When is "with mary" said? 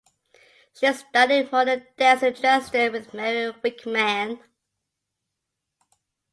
2.91-3.53